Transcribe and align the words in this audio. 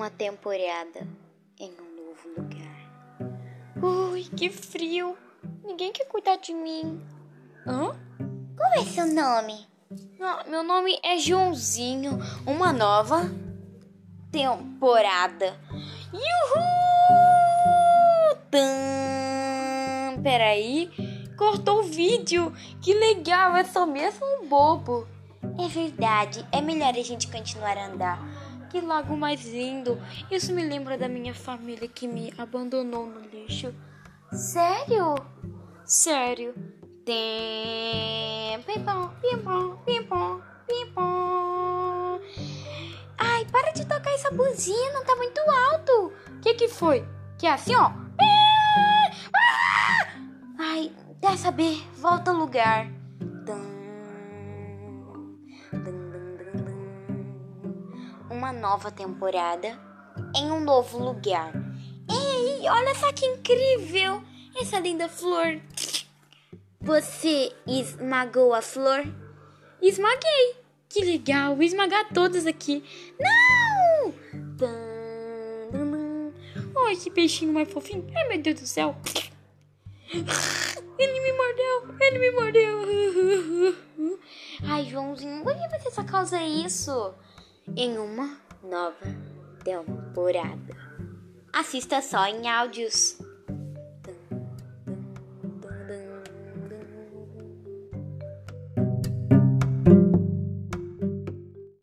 uma 0.00 0.08
temporada 0.08 1.06
em 1.58 1.70
um 1.72 2.06
novo 2.06 2.26
lugar. 2.34 2.72
Ui, 3.82 4.24
que 4.34 4.48
frio! 4.48 5.14
Ninguém 5.62 5.92
quer 5.92 6.06
cuidar 6.06 6.36
de 6.36 6.54
mim. 6.54 7.06
Hã? 7.66 7.94
Qual 8.56 8.72
é 8.72 8.82
seu 8.86 9.06
nome? 9.06 9.66
Ah, 10.18 10.42
meu 10.48 10.62
nome 10.62 10.98
é 11.02 11.18
Joãozinho. 11.18 12.18
Uma 12.46 12.72
nova 12.72 13.30
temporada. 14.32 15.60
Yuhu! 16.14 16.64
Tum! 18.50 20.22
Peraí, 20.22 20.90
cortou 21.36 21.80
o 21.80 21.82
vídeo. 21.82 22.50
Que 22.80 22.94
legal, 22.94 23.54
é 23.54 23.64
só 23.64 23.84
mesmo 23.84 24.24
um 24.24 24.48
bobo. 24.48 25.06
É 25.62 25.68
verdade, 25.68 26.42
é 26.50 26.62
melhor 26.62 26.94
a 26.94 27.02
gente 27.02 27.30
continuar 27.30 27.76
a 27.76 27.86
andar. 27.86 28.49
Que 28.70 28.80
lago 28.80 29.16
mais 29.16 29.44
lindo! 29.44 30.00
Isso 30.30 30.52
me 30.52 30.64
lembra 30.64 30.96
da 30.96 31.08
minha 31.08 31.34
família 31.34 31.88
que 31.88 32.06
me 32.06 32.32
abandonou 32.38 33.04
no 33.04 33.20
lixo. 33.20 33.74
Sério? 34.32 35.16
Sério. 35.84 36.54
Tem. 37.04 38.62
Pimpom, 38.62 39.08
pimpom, 39.20 39.76
pimpom, 39.84 40.40
pimpom. 40.68 42.20
Ai, 43.18 43.44
para 43.50 43.72
de 43.72 43.84
tocar 43.84 44.12
essa 44.12 44.30
buzina, 44.30 45.04
tá 45.04 45.16
muito 45.16 45.40
alto. 45.40 46.12
O 46.36 46.40
que 46.40 46.54
que 46.54 46.68
foi? 46.68 47.04
Que 47.38 47.48
é 47.48 47.52
assim, 47.52 47.74
ó. 47.74 47.90
Ai, 50.56 50.92
quer 51.20 51.36
saber? 51.36 51.82
Volta 51.96 52.30
ao 52.30 52.36
lugar. 52.36 52.86
Uma 58.40 58.54
nova 58.54 58.90
temporada 58.90 59.78
em 60.34 60.50
um 60.50 60.60
novo 60.60 60.96
lugar. 60.96 61.52
Ei, 62.10 62.66
olha 62.70 62.94
só 62.94 63.12
que 63.12 63.26
incrível! 63.26 64.22
Essa 64.58 64.80
linda 64.80 65.10
flor. 65.10 65.60
Você 66.80 67.52
esmagou 67.66 68.54
a 68.54 68.62
flor? 68.62 69.04
Esmaguei. 69.82 70.56
Que 70.88 71.04
legal, 71.04 71.54
vou 71.54 71.62
esmagar 71.62 72.08
todas 72.14 72.46
aqui. 72.46 72.82
Não! 73.20 74.14
Ai, 76.86 76.96
que 76.96 77.10
peixinho 77.10 77.52
mais 77.52 77.70
fofinho. 77.70 78.10
Ai, 78.16 78.26
meu 78.26 78.40
Deus 78.40 78.58
do 78.58 78.66
céu. 78.66 78.96
Ele 80.98 81.20
me 81.20 81.32
mordeu, 81.34 81.94
ele 82.00 82.18
me 82.18 82.30
mordeu. 82.30 83.78
Ai, 84.64 84.86
Joãozinho, 84.86 85.42
por 85.42 85.54
que 85.54 85.68
você 85.78 85.90
só 85.90 86.02
causa 86.02 86.42
isso? 86.42 87.14
Em 87.76 87.98
uma 87.98 88.36
nova 88.62 89.06
temporada. 89.62 90.76
Assista 91.52 92.00
só 92.00 92.26
em 92.26 92.48
áudios. 92.48 93.18